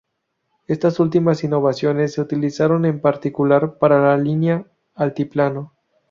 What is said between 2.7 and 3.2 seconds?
en